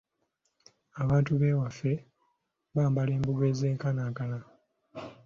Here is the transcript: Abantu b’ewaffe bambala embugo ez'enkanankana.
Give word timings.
Abantu 1.01 1.31
b’ewaffe 1.39 1.91
bambala 2.75 3.11
embugo 3.17 3.43
ez'enkanankana. 3.51 4.39